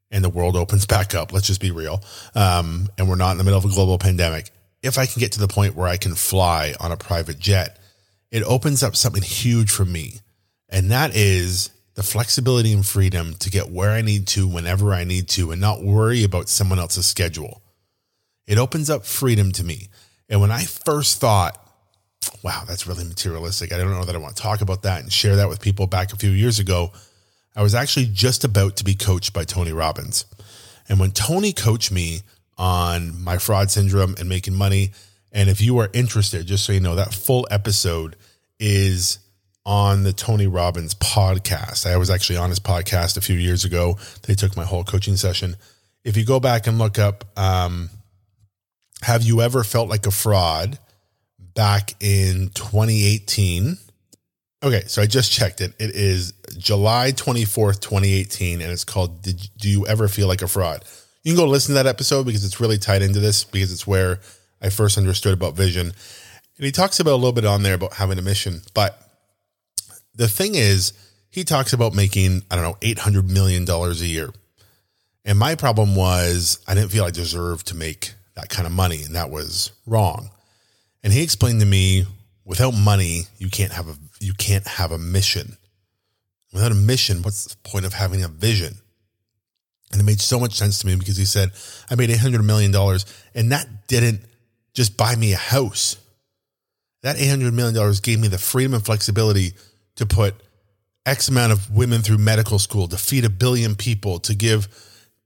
and 0.10 0.24
the 0.24 0.30
world 0.30 0.56
opens 0.56 0.86
back 0.86 1.14
up, 1.14 1.34
let's 1.34 1.48
just 1.48 1.60
be 1.60 1.72
real, 1.72 2.02
um, 2.34 2.88
and 2.98 3.10
we're 3.10 3.16
not 3.16 3.32
in 3.34 3.38
the 3.38 3.44
middle 3.44 3.60
of 3.60 3.66
a 3.66 3.70
global 3.70 3.98
pandemic, 3.98 4.52
if 4.82 4.98
I 4.98 5.06
can 5.06 5.20
get 5.20 5.34
to 5.34 5.40
the 5.40 5.50
point 5.50 5.76
where 5.76 5.88
I 5.88 5.98
can 5.98 6.16
fly 6.16 6.76
on 6.80 6.94
a 6.94 6.98
private 6.98 7.40
jet, 7.40 7.78
it 8.32 8.44
opens 8.44 8.84
up 8.84 8.96
something 8.96 9.22
huge 9.22 9.70
for 9.70 9.84
me. 9.84 10.22
And 10.72 10.92
that 10.92 11.16
is 11.16 11.70
the 11.96 12.04
flexibility 12.04 12.72
and 12.72 12.86
freedom 12.86 13.34
to 13.36 13.50
get 13.50 13.70
where 13.70 13.92
I 13.92 14.02
need 14.02 14.28
to 14.28 14.48
whenever 14.48 14.94
I 14.94 15.04
need 15.04 15.28
to 15.30 15.52
and 15.52 15.60
not 15.60 15.84
worry 15.84 16.24
about 16.24 16.48
someone 16.48 16.80
else's 16.80 17.06
schedule. 17.06 17.62
It 18.48 18.58
opens 18.58 18.90
up 18.90 19.06
freedom 19.06 19.52
to 19.54 19.64
me. 19.64 19.90
And 20.30 20.40
when 20.40 20.52
I 20.52 20.64
first 20.64 21.20
thought, 21.20 21.58
wow, 22.44 22.64
that's 22.66 22.88
really 22.88 23.04
materialistic. 23.04 23.74
I 23.74 23.78
don't 23.78 23.92
know 23.92 24.06
that 24.06 24.16
I 24.16 24.20
want 24.20 24.36
to 24.36 24.42
talk 24.42 24.62
about 24.62 24.84
that 24.84 25.02
and 25.02 25.12
share 25.12 25.36
that 25.38 25.50
with 25.50 25.62
people 25.62 25.88
back 25.88 26.14
a 26.14 26.18
few 26.18 26.30
years 26.30 26.60
ago. 26.60 26.92
I 27.56 27.64
was 27.64 27.76
actually 27.76 28.08
just 28.08 28.44
about 28.46 28.78
to 28.78 28.84
be 28.84 28.96
coached 28.96 29.34
by 29.34 29.44
Tony 29.44 29.74
Robbins. 29.74 30.26
And 30.88 31.00
when 31.00 31.12
Tony 31.12 31.52
coached 31.52 31.92
me 31.92 32.22
on 32.58 33.22
my 33.22 33.38
fraud 33.38 33.72
syndrome 33.72 34.16
and 34.18 34.30
making 34.30 34.54
money, 34.54 34.92
and 35.32 35.50
if 35.50 35.62
you 35.62 35.78
are 35.80 35.90
interested, 35.94 36.48
just 36.48 36.66
so 36.66 36.74
you 36.74 36.80
know, 36.80 36.96
that 36.96 37.14
full 37.14 37.48
episode 37.52 38.16
is 38.60 39.20
on 39.66 40.04
the 40.04 40.14
Tony 40.14 40.48
Robbins 40.48 40.94
podcast. 40.96 41.86
I 41.86 41.98
was 41.98 42.10
actually 42.10 42.38
on 42.38 42.50
his 42.50 42.60
podcast 42.60 43.18
a 43.18 43.22
few 43.22 43.36
years 43.36 43.64
ago. 43.64 43.98
They 44.24 44.36
took 44.36 44.56
my 44.58 44.64
whole 44.64 44.84
coaching 44.84 45.16
session. 45.16 45.56
If 46.04 46.18
you 46.18 46.26
go 46.26 46.40
back 46.40 46.68
and 46.68 46.80
look 46.80 46.98
up, 46.98 47.26
um, 47.38 47.90
have 49.04 49.24
you 49.24 49.42
ever 49.42 49.64
felt 49.64 49.90
like 49.90 50.06
a 50.06 50.12
fraud 50.12 50.80
back 51.40 51.94
in 52.00 52.50
2018? 52.54 53.78
Okay, 54.64 54.84
so 54.88 55.02
I 55.02 55.08
just 55.08 55.32
checked 55.32 55.62
it. 55.62 55.74
It 55.80 55.92
is 55.92 56.34
July 56.58 57.12
24th, 57.12 57.82
2018, 57.82 58.62
and 58.62 58.72
it's 58.72 58.84
called 58.84 59.24
Did, 59.24 59.42
Do 59.58 59.70
You 59.70 59.88
Ever 59.88 60.08
Feel 60.08 60.28
Like 60.28 60.44
a 60.44 60.48
Fraud? 60.48 60.86
You 61.24 61.34
can 61.34 61.44
go 61.44 61.50
listen 61.50 61.76
to 61.76 61.84
that 61.84 61.90
episode 61.90 62.26
because 62.26 62.46
it's 62.46 62.60
really 62.60 62.78
tied 62.78 63.02
into 63.02 63.20
this 63.20 63.44
because 63.44 63.72
it's 63.72 63.88
where 63.88 64.20
I 64.62 64.70
first 64.70 64.98
understood 64.98 65.34
about 65.34 65.56
vision. 65.56 65.88
And 65.88 66.66
he 66.66 66.72
talks 66.72 67.00
about 67.00 67.14
a 67.14 67.16
little 67.16 67.32
bit 67.32 67.46
on 67.46 67.64
there 67.64 67.74
about 67.74 67.94
having 67.94 68.20
a 68.20 68.24
mission. 68.24 68.62
But 68.76 69.11
the 70.22 70.28
thing 70.28 70.54
is, 70.54 70.94
he 71.32 71.44
talks 71.44 71.74
about 71.74 71.96
making, 71.96 72.44
I 72.52 72.56
don't 72.56 72.64
know, 72.64 72.78
$800 72.82 73.28
million 73.28 73.68
a 73.68 73.92
year. 74.06 74.30
And 75.26 75.40
my 75.40 75.56
problem 75.56 75.96
was 75.96 76.60
I 76.68 76.76
didn't 76.76 76.92
feel 76.92 77.06
I 77.06 77.10
deserved 77.10 77.68
to 77.68 77.76
make 77.76 78.14
that 78.36 78.48
kind 78.48 78.68
of 78.68 78.72
money. 78.72 79.02
And 79.02 79.16
that 79.16 79.32
was 79.32 79.72
wrong. 79.88 80.30
And 81.04 81.12
he 81.12 81.24
explained 81.24 81.60
to 81.62 81.66
me 81.66 82.06
without 82.46 82.76
money, 82.76 83.24
you 83.40 83.50
can't 83.50 83.72
have 83.72 83.90
a, 83.90 83.96
you 84.20 84.36
can't 84.36 84.68
have 84.68 84.92
a 84.92 85.00
mission. 85.00 85.58
Without 86.54 86.72
a 86.72 86.76
mission, 86.76 87.24
what's 87.24 87.46
the 87.46 87.58
point 87.68 87.86
of 87.86 87.94
having 87.94 88.24
a 88.24 88.28
vision? 88.28 88.76
And 89.92 90.02
it 90.02 90.04
made 90.04 90.22
so 90.22 90.40
much 90.40 90.54
sense 90.54 90.78
to 90.80 90.88
me 90.88 90.98
because 90.98 91.18
he 91.18 91.26
said, 91.26 91.50
I 91.90 91.96
made 91.96 92.12
$800 92.12 92.46
million 92.46 92.76
and 93.34 93.52
that 93.52 93.88
didn't 93.88 94.22
just 94.76 94.98
buy 94.98 95.16
me 95.16 95.34
a 95.34 95.38
house. 95.38 95.98
That 97.02 97.16
$800 97.16 97.54
million 97.54 97.96
gave 98.04 98.20
me 98.20 98.28
the 98.28 98.38
freedom 98.38 98.76
and 98.76 98.86
flexibility 98.86 99.54
to 100.02 100.06
put 100.06 100.36
X 101.06 101.30
amount 101.30 101.52
of 101.52 101.72
women 101.72 102.02
through 102.02 102.18
medical 102.18 102.60
school, 102.60 102.88
to 102.88 102.98
feed 102.98 103.24
a 103.24 103.30
billion 103.30 103.76
people, 103.76 104.20
to 104.20 104.36
give 104.36 104.68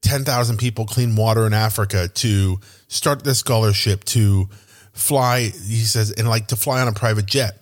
10,000 0.04 0.58
people 0.58 0.86
clean 0.86 1.16
water 1.16 1.48
in 1.48 1.54
Africa, 1.54 2.08
to 2.08 2.60
start 2.88 3.24
this 3.24 3.40
scholarship, 3.40 4.04
to 4.06 4.48
fly, 4.94 5.42
he 5.42 5.80
says, 5.80 6.12
and 6.12 6.28
like 6.28 6.48
to 6.48 6.56
fly 6.56 6.82
on 6.82 6.88
a 6.88 6.94
private 6.94 7.26
jet. 7.26 7.58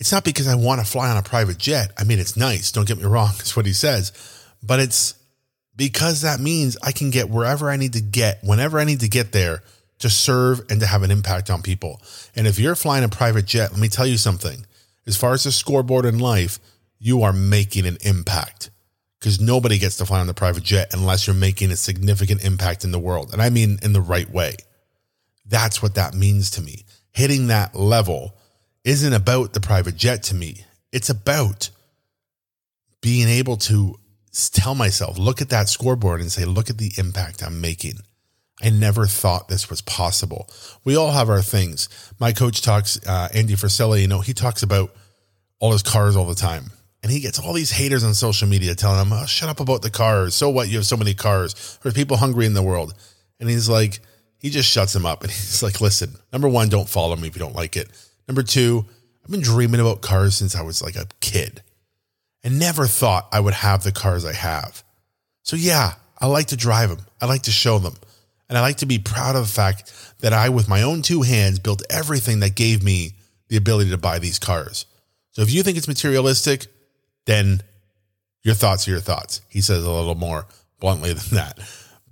It's 0.00 0.12
not 0.12 0.24
because 0.24 0.46
I 0.46 0.54
want 0.54 0.80
to 0.80 0.86
fly 0.86 1.10
on 1.10 1.16
a 1.16 1.22
private 1.22 1.58
jet. 1.58 1.92
I 1.98 2.04
mean, 2.04 2.20
it's 2.20 2.36
nice. 2.36 2.72
Don't 2.72 2.86
get 2.86 2.98
me 2.98 3.04
wrong. 3.04 3.30
That's 3.36 3.56
what 3.56 3.66
he 3.66 3.72
says. 3.72 4.12
But 4.62 4.80
it's 4.80 5.14
because 5.76 6.22
that 6.22 6.40
means 6.40 6.76
I 6.82 6.92
can 6.92 7.10
get 7.10 7.28
wherever 7.28 7.68
I 7.68 7.76
need 7.76 7.92
to 7.94 8.00
get, 8.00 8.42
whenever 8.42 8.78
I 8.78 8.84
need 8.84 9.00
to 9.00 9.08
get 9.08 9.32
there 9.32 9.62
to 9.98 10.08
serve 10.08 10.60
and 10.70 10.80
to 10.80 10.86
have 10.86 11.02
an 11.02 11.10
impact 11.10 11.50
on 11.50 11.62
people. 11.62 12.00
And 12.36 12.46
if 12.46 12.60
you're 12.60 12.76
flying 12.76 13.02
a 13.02 13.08
private 13.08 13.46
jet, 13.46 13.72
let 13.72 13.80
me 13.80 13.88
tell 13.88 14.06
you 14.06 14.16
something. 14.16 14.64
As 15.08 15.16
far 15.16 15.32
as 15.32 15.44
the 15.44 15.52
scoreboard 15.52 16.04
in 16.04 16.18
life, 16.18 16.60
you 16.98 17.22
are 17.22 17.32
making 17.32 17.86
an 17.86 17.96
impact 18.02 18.70
because 19.18 19.40
nobody 19.40 19.78
gets 19.78 19.96
to 19.96 20.06
fly 20.06 20.20
on 20.20 20.26
the 20.26 20.34
private 20.34 20.62
jet 20.62 20.92
unless 20.92 21.26
you're 21.26 21.34
making 21.34 21.70
a 21.70 21.76
significant 21.76 22.44
impact 22.44 22.84
in 22.84 22.92
the 22.92 22.98
world. 22.98 23.32
And 23.32 23.40
I 23.40 23.48
mean 23.48 23.78
in 23.82 23.94
the 23.94 24.02
right 24.02 24.30
way. 24.30 24.56
That's 25.46 25.82
what 25.82 25.94
that 25.94 26.12
means 26.12 26.50
to 26.52 26.62
me. 26.62 26.84
Hitting 27.10 27.46
that 27.46 27.74
level 27.74 28.36
isn't 28.84 29.14
about 29.14 29.54
the 29.54 29.60
private 29.60 29.96
jet 29.96 30.22
to 30.24 30.34
me. 30.34 30.66
It's 30.92 31.08
about 31.08 31.70
being 33.00 33.28
able 33.28 33.56
to 33.56 33.96
tell 34.52 34.74
myself, 34.74 35.16
look 35.16 35.40
at 35.40 35.48
that 35.48 35.70
scoreboard 35.70 36.20
and 36.20 36.30
say, 36.30 36.44
look 36.44 36.68
at 36.68 36.76
the 36.76 36.92
impact 36.98 37.42
I'm 37.42 37.62
making. 37.62 38.00
I 38.62 38.70
never 38.70 39.06
thought 39.06 39.48
this 39.48 39.70
was 39.70 39.80
possible. 39.82 40.48
We 40.84 40.96
all 40.96 41.12
have 41.12 41.30
our 41.30 41.42
things. 41.42 41.88
My 42.18 42.32
coach 42.32 42.60
talks, 42.62 42.98
uh, 43.06 43.28
Andy 43.32 43.54
Frisella, 43.54 44.00
you 44.00 44.08
know, 44.08 44.20
he 44.20 44.32
talks 44.32 44.62
about 44.62 44.94
all 45.60 45.72
his 45.72 45.82
cars 45.82 46.16
all 46.16 46.26
the 46.26 46.34
time. 46.34 46.72
And 47.02 47.12
he 47.12 47.20
gets 47.20 47.38
all 47.38 47.52
these 47.52 47.70
haters 47.70 48.02
on 48.02 48.14
social 48.14 48.48
media 48.48 48.74
telling 48.74 49.00
him, 49.00 49.12
oh, 49.12 49.24
shut 49.26 49.48
up 49.48 49.60
about 49.60 49.82
the 49.82 49.90
cars. 49.90 50.34
So 50.34 50.50
what? 50.50 50.68
You 50.68 50.78
have 50.78 50.86
so 50.86 50.96
many 50.96 51.14
cars. 51.14 51.78
There's 51.82 51.94
people 51.94 52.16
hungry 52.16 52.44
in 52.44 52.54
the 52.54 52.62
world. 52.62 52.94
And 53.38 53.48
he's 53.48 53.68
like, 53.68 54.00
he 54.38 54.50
just 54.50 54.68
shuts 54.68 54.94
him 54.96 55.06
up. 55.06 55.22
And 55.22 55.30
he's 55.30 55.62
like, 55.62 55.80
listen, 55.80 56.16
number 56.32 56.48
one, 56.48 56.68
don't 56.68 56.88
follow 56.88 57.14
me 57.14 57.28
if 57.28 57.36
you 57.36 57.40
don't 57.40 57.54
like 57.54 57.76
it. 57.76 57.88
Number 58.26 58.42
two, 58.42 58.84
I've 59.24 59.30
been 59.30 59.40
dreaming 59.40 59.80
about 59.80 60.00
cars 60.00 60.34
since 60.34 60.56
I 60.56 60.62
was 60.62 60.82
like 60.82 60.96
a 60.96 61.06
kid 61.20 61.62
and 62.42 62.58
never 62.58 62.86
thought 62.86 63.28
I 63.30 63.40
would 63.40 63.54
have 63.54 63.84
the 63.84 63.92
cars 63.92 64.24
I 64.24 64.32
have. 64.32 64.82
So 65.42 65.54
yeah, 65.54 65.94
I 66.18 66.26
like 66.26 66.46
to 66.46 66.56
drive 66.56 66.88
them. 66.88 67.00
I 67.20 67.26
like 67.26 67.42
to 67.42 67.52
show 67.52 67.78
them. 67.78 67.94
And 68.48 68.56
I 68.56 68.62
like 68.62 68.78
to 68.78 68.86
be 68.86 68.98
proud 68.98 69.36
of 69.36 69.42
the 69.42 69.52
fact 69.52 69.92
that 70.20 70.32
I, 70.32 70.48
with 70.48 70.68
my 70.68 70.82
own 70.82 71.02
two 71.02 71.22
hands, 71.22 71.58
built 71.58 71.82
everything 71.90 72.40
that 72.40 72.54
gave 72.54 72.82
me 72.82 73.12
the 73.48 73.56
ability 73.56 73.90
to 73.90 73.98
buy 73.98 74.18
these 74.18 74.38
cars. 74.38 74.86
So 75.32 75.42
if 75.42 75.52
you 75.52 75.62
think 75.62 75.76
it's 75.76 75.88
materialistic, 75.88 76.66
then 77.26 77.60
your 78.42 78.54
thoughts 78.54 78.88
are 78.88 78.92
your 78.92 79.00
thoughts. 79.00 79.42
He 79.48 79.60
says 79.60 79.84
a 79.84 79.90
little 79.90 80.14
more 80.14 80.46
bluntly 80.80 81.12
than 81.14 81.36
that, 81.36 81.58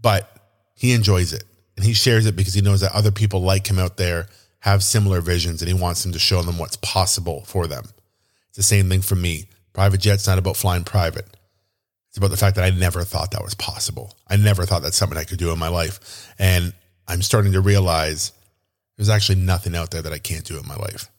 but 0.00 0.30
he 0.74 0.92
enjoys 0.92 1.32
it 1.32 1.44
and 1.76 1.84
he 1.84 1.94
shares 1.94 2.26
it 2.26 2.36
because 2.36 2.54
he 2.54 2.60
knows 2.60 2.80
that 2.80 2.94
other 2.94 3.10
people 3.10 3.40
like 3.40 3.66
him 3.66 3.78
out 3.78 3.96
there 3.96 4.28
have 4.60 4.82
similar 4.82 5.20
visions 5.20 5.62
and 5.62 5.68
he 5.68 5.74
wants 5.74 6.02
them 6.02 6.12
to 6.12 6.18
show 6.18 6.42
them 6.42 6.58
what's 6.58 6.76
possible 6.76 7.42
for 7.46 7.66
them. 7.66 7.84
It's 8.48 8.56
the 8.56 8.62
same 8.62 8.88
thing 8.88 9.02
for 9.02 9.14
me. 9.14 9.46
Private 9.72 10.00
jet's 10.00 10.26
not 10.26 10.38
about 10.38 10.56
flying 10.56 10.84
private. 10.84 11.26
It's 12.16 12.18
about 12.18 12.30
the 12.30 12.38
fact 12.38 12.56
that 12.56 12.64
I 12.64 12.70
never 12.70 13.02
thought 13.02 13.32
that 13.32 13.42
was 13.42 13.54
possible. 13.54 14.16
I 14.26 14.36
never 14.36 14.64
thought 14.64 14.80
that's 14.80 14.96
something 14.96 15.18
I 15.18 15.24
could 15.24 15.36
do 15.36 15.52
in 15.52 15.58
my 15.58 15.68
life. 15.68 16.32
And 16.38 16.72
I'm 17.06 17.20
starting 17.20 17.52
to 17.52 17.60
realize 17.60 18.32
there's 18.96 19.10
actually 19.10 19.40
nothing 19.40 19.76
out 19.76 19.90
there 19.90 20.00
that 20.00 20.14
I 20.14 20.18
can't 20.18 20.46
do 20.46 20.58
in 20.58 20.66
my 20.66 20.76
life. 20.76 21.10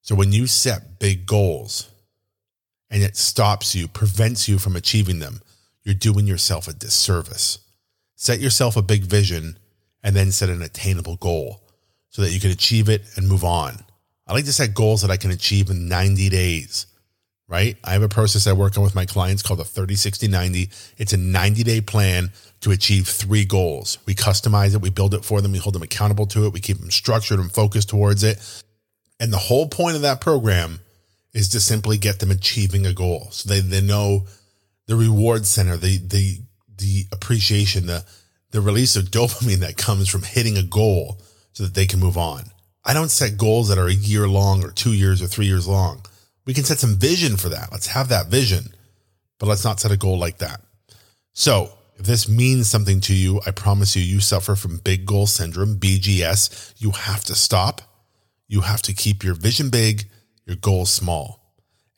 So 0.00 0.14
when 0.14 0.30
you 0.30 0.46
set 0.46 1.00
big 1.00 1.26
goals 1.26 1.90
and 2.88 3.02
it 3.02 3.16
stops 3.16 3.74
you, 3.74 3.88
prevents 3.88 4.48
you 4.48 4.58
from 4.58 4.76
achieving 4.76 5.18
them, 5.18 5.40
you're 5.82 5.92
doing 5.92 6.28
yourself 6.28 6.68
a 6.68 6.72
disservice. 6.72 7.58
Set 8.14 8.38
yourself 8.38 8.76
a 8.76 8.82
big 8.82 9.02
vision 9.02 9.58
and 10.04 10.14
then 10.14 10.30
set 10.30 10.50
an 10.50 10.62
attainable 10.62 11.16
goal 11.16 11.64
so 12.10 12.22
that 12.22 12.30
you 12.30 12.38
can 12.38 12.52
achieve 12.52 12.88
it 12.88 13.02
and 13.16 13.26
move 13.26 13.42
on. 13.42 13.74
I 14.28 14.34
like 14.34 14.44
to 14.44 14.52
set 14.52 14.72
goals 14.72 15.02
that 15.02 15.10
I 15.10 15.16
can 15.16 15.32
achieve 15.32 15.68
in 15.68 15.88
90 15.88 16.28
days 16.28 16.86
right? 17.52 17.76
I 17.84 17.92
have 17.92 18.02
a 18.02 18.08
process 18.08 18.46
I 18.46 18.54
work 18.54 18.78
on 18.78 18.82
with 18.82 18.94
my 18.94 19.04
clients 19.04 19.42
called 19.42 19.60
the 19.60 19.64
30, 19.64 19.94
60, 19.94 20.26
90. 20.26 20.70
It's 20.96 21.12
a 21.12 21.18
90 21.18 21.62
day 21.62 21.82
plan 21.82 22.32
to 22.62 22.70
achieve 22.70 23.06
three 23.06 23.44
goals. 23.44 23.98
We 24.06 24.14
customize 24.14 24.74
it, 24.74 24.80
we 24.80 24.88
build 24.88 25.12
it 25.12 25.22
for 25.22 25.42
them, 25.42 25.52
we 25.52 25.58
hold 25.58 25.74
them 25.74 25.82
accountable 25.82 26.24
to 26.28 26.46
it, 26.46 26.54
we 26.54 26.60
keep 26.60 26.78
them 26.78 26.90
structured 26.90 27.38
and 27.38 27.52
focused 27.52 27.90
towards 27.90 28.24
it. 28.24 28.38
And 29.20 29.30
the 29.30 29.38
whole 29.38 29.68
point 29.68 29.96
of 29.96 30.02
that 30.02 30.22
program 30.22 30.80
is 31.34 31.50
to 31.50 31.60
simply 31.60 31.98
get 31.98 32.20
them 32.20 32.30
achieving 32.30 32.86
a 32.86 32.94
goal. 32.94 33.28
So 33.30 33.50
they, 33.50 33.60
they 33.60 33.82
know 33.82 34.24
the 34.86 34.96
reward 34.96 35.44
center, 35.44 35.76
the, 35.76 35.98
the, 35.98 36.38
the 36.78 37.04
appreciation, 37.12 37.86
the, 37.86 38.02
the 38.50 38.62
release 38.62 38.96
of 38.96 39.04
dopamine 39.10 39.58
that 39.58 39.76
comes 39.76 40.08
from 40.08 40.22
hitting 40.22 40.56
a 40.56 40.62
goal 40.62 41.20
so 41.52 41.64
that 41.64 41.74
they 41.74 41.86
can 41.86 42.00
move 42.00 42.16
on. 42.16 42.44
I 42.82 42.94
don't 42.94 43.10
set 43.10 43.36
goals 43.36 43.68
that 43.68 43.78
are 43.78 43.88
a 43.88 43.92
year 43.92 44.26
long 44.26 44.64
or 44.64 44.70
two 44.70 44.94
years 44.94 45.20
or 45.20 45.26
three 45.26 45.46
years 45.46 45.68
long. 45.68 46.02
We 46.44 46.54
can 46.54 46.64
set 46.64 46.78
some 46.78 46.96
vision 46.96 47.36
for 47.36 47.48
that. 47.50 47.70
Let's 47.70 47.86
have 47.88 48.08
that 48.08 48.26
vision, 48.26 48.64
but 49.38 49.46
let's 49.46 49.64
not 49.64 49.80
set 49.80 49.92
a 49.92 49.96
goal 49.96 50.18
like 50.18 50.38
that. 50.38 50.60
So, 51.32 51.72
if 51.96 52.06
this 52.06 52.28
means 52.28 52.68
something 52.68 53.00
to 53.02 53.14
you, 53.14 53.40
I 53.46 53.52
promise 53.52 53.94
you, 53.94 54.02
you 54.02 54.20
suffer 54.20 54.56
from 54.56 54.78
big 54.78 55.06
goal 55.06 55.26
syndrome, 55.26 55.76
BGS. 55.76 56.74
You 56.78 56.90
have 56.90 57.22
to 57.24 57.34
stop. 57.34 57.80
You 58.48 58.62
have 58.62 58.82
to 58.82 58.92
keep 58.92 59.22
your 59.22 59.34
vision 59.34 59.70
big, 59.70 60.08
your 60.44 60.56
goals 60.56 60.90
small. 60.90 61.42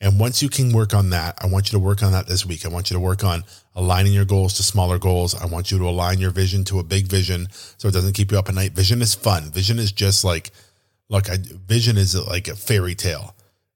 And 0.01 0.19
once 0.19 0.43
you 0.43 0.49
can 0.49 0.73
work 0.73 0.93
on 0.93 1.09
that, 1.11 1.37
I 1.41 1.47
want 1.47 1.71
you 1.71 1.79
to 1.79 1.83
work 1.83 2.03
on 2.03 2.11
that 2.11 2.27
this 2.27 2.45
week. 2.45 2.65
I 2.65 2.69
want 2.69 2.89
you 2.89 2.95
to 2.95 2.99
work 2.99 3.23
on 3.23 3.43
aligning 3.75 4.13
your 4.13 4.25
goals 4.25 4.55
to 4.55 4.63
smaller 4.63 4.99
goals. 4.99 5.33
I 5.33 5.45
want 5.45 5.71
you 5.71 5.79
to 5.79 5.85
align 5.85 6.19
your 6.19 6.31
vision 6.31 6.63
to 6.65 6.79
a 6.79 6.83
big 6.83 7.07
vision 7.07 7.47
so 7.77 7.87
it 7.87 7.93
doesn't 7.93 8.13
keep 8.13 8.31
you 8.31 8.37
up 8.37 8.49
at 8.49 8.55
night. 8.55 8.73
Vision 8.73 9.01
is 9.01 9.15
fun. 9.15 9.51
Vision 9.51 9.79
is 9.79 9.91
just 9.91 10.23
like, 10.23 10.51
look, 11.09 11.29
I, 11.29 11.37
vision 11.39 11.97
is 11.97 12.15
like 12.27 12.47
a 12.47 12.55
fairy 12.55 12.93
tale. 12.93 13.34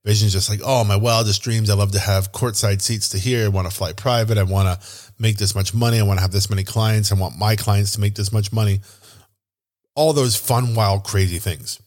Vision's 0.09 0.33
just 0.33 0.49
like, 0.49 0.61
oh, 0.65 0.83
my 0.83 0.95
wildest 0.95 1.43
dreams. 1.43 1.69
I 1.69 1.75
love 1.75 1.91
to 1.91 1.99
have 1.99 2.31
courtside 2.31 2.81
seats 2.81 3.09
to 3.09 3.19
here. 3.19 3.45
I 3.45 3.49
want 3.49 3.69
to 3.69 3.75
fly 3.75 3.93
private. 3.93 4.39
I 4.39 4.43
want 4.43 4.67
to 4.67 4.87
make 5.19 5.37
this 5.37 5.53
much 5.53 5.71
money. 5.71 5.99
I 5.99 6.01
want 6.01 6.17
to 6.17 6.23
have 6.23 6.31
this 6.31 6.49
many 6.49 6.63
clients. 6.63 7.11
I 7.11 7.15
want 7.15 7.37
my 7.37 7.55
clients 7.55 7.91
to 7.91 8.01
make 8.01 8.15
this 8.15 8.33
much 8.33 8.51
money. 8.51 8.79
All 9.93 10.11
those 10.13 10.35
fun, 10.35 10.73
wild, 10.73 11.03
crazy 11.03 11.37
things. 11.37 11.79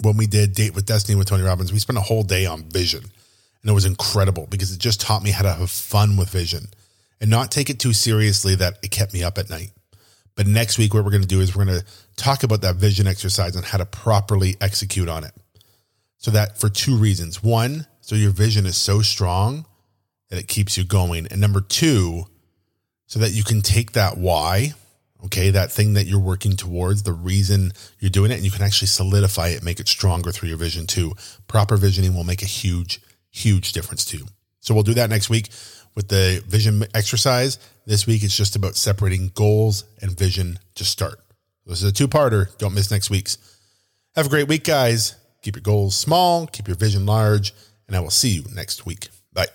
When 0.00 0.16
we 0.16 0.26
did 0.26 0.52
Date 0.52 0.74
with 0.74 0.84
Destiny 0.84 1.16
with 1.16 1.28
Tony 1.28 1.44
Robbins, 1.44 1.72
we 1.72 1.78
spent 1.78 1.96
a 1.96 2.02
whole 2.02 2.24
day 2.24 2.44
on 2.44 2.64
vision. 2.64 3.04
And 3.04 3.70
it 3.70 3.72
was 3.72 3.84
incredible 3.84 4.48
because 4.50 4.72
it 4.72 4.80
just 4.80 5.00
taught 5.00 5.22
me 5.22 5.30
how 5.30 5.44
to 5.44 5.52
have 5.52 5.70
fun 5.70 6.16
with 6.16 6.28
vision 6.28 6.64
and 7.20 7.30
not 7.30 7.52
take 7.52 7.70
it 7.70 7.78
too 7.78 7.92
seriously 7.92 8.56
that 8.56 8.78
it 8.82 8.90
kept 8.90 9.14
me 9.14 9.22
up 9.22 9.38
at 9.38 9.48
night. 9.48 9.70
But 10.34 10.48
next 10.48 10.76
week, 10.76 10.92
what 10.92 11.04
we're 11.04 11.12
going 11.12 11.22
to 11.22 11.28
do 11.28 11.40
is 11.40 11.54
we're 11.54 11.66
going 11.66 11.78
to 11.78 11.86
talk 12.16 12.42
about 12.42 12.62
that 12.62 12.74
vision 12.74 13.06
exercise 13.06 13.54
and 13.54 13.64
how 13.64 13.78
to 13.78 13.86
properly 13.86 14.56
execute 14.60 15.08
on 15.08 15.22
it. 15.22 15.32
So 16.22 16.30
that 16.30 16.56
for 16.56 16.68
two 16.68 16.96
reasons. 16.96 17.42
One, 17.42 17.88
so 18.00 18.14
your 18.14 18.30
vision 18.30 18.64
is 18.64 18.76
so 18.76 19.02
strong 19.02 19.66
that 20.30 20.38
it 20.38 20.46
keeps 20.46 20.78
you 20.78 20.84
going. 20.84 21.26
And 21.26 21.40
number 21.40 21.60
two, 21.60 22.26
so 23.06 23.18
that 23.18 23.32
you 23.32 23.42
can 23.42 23.60
take 23.60 23.92
that 23.92 24.16
why, 24.16 24.74
okay, 25.24 25.50
that 25.50 25.72
thing 25.72 25.94
that 25.94 26.06
you're 26.06 26.20
working 26.20 26.56
towards, 26.56 27.02
the 27.02 27.12
reason 27.12 27.72
you're 27.98 28.08
doing 28.08 28.30
it, 28.30 28.36
and 28.36 28.44
you 28.44 28.52
can 28.52 28.62
actually 28.62 28.86
solidify 28.86 29.48
it, 29.48 29.64
make 29.64 29.80
it 29.80 29.88
stronger 29.88 30.30
through 30.30 30.48
your 30.48 30.58
vision 30.58 30.86
too. 30.86 31.12
Proper 31.48 31.76
visioning 31.76 32.14
will 32.14 32.22
make 32.22 32.42
a 32.42 32.46
huge, 32.46 33.00
huge 33.30 33.72
difference 33.72 34.04
too. 34.04 34.24
So 34.60 34.74
we'll 34.74 34.84
do 34.84 34.94
that 34.94 35.10
next 35.10 35.28
week 35.28 35.48
with 35.96 36.06
the 36.06 36.40
vision 36.46 36.84
exercise. 36.94 37.58
This 37.84 38.06
week, 38.06 38.22
it's 38.22 38.36
just 38.36 38.54
about 38.54 38.76
separating 38.76 39.32
goals 39.34 39.84
and 40.00 40.16
vision 40.16 40.60
to 40.76 40.84
start. 40.84 41.18
This 41.66 41.82
is 41.82 41.90
a 41.90 41.92
two 41.92 42.06
parter. 42.06 42.56
Don't 42.58 42.74
miss 42.74 42.92
next 42.92 43.10
week's. 43.10 43.38
Have 44.14 44.26
a 44.26 44.30
great 44.30 44.46
week, 44.46 44.62
guys. 44.62 45.16
Keep 45.42 45.56
your 45.56 45.62
goals 45.62 45.96
small, 45.96 46.46
keep 46.46 46.68
your 46.68 46.76
vision 46.76 47.04
large, 47.04 47.52
and 47.88 47.96
I 47.96 48.00
will 48.00 48.10
see 48.10 48.28
you 48.30 48.44
next 48.54 48.86
week. 48.86 49.08
Bye. 49.32 49.48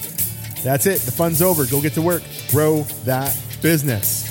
That's 0.62 0.87
it. 0.87 1.00
The 1.00 1.12
fun's 1.12 1.42
over. 1.42 1.66
Go 1.66 1.80
get 1.80 1.92
to 1.94 2.02
work. 2.02 2.22
Grow 2.50 2.82
that 3.04 3.37
business. 3.62 4.27